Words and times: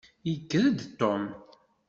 Yekker-d 0.29 0.79
Tom. 0.99 1.23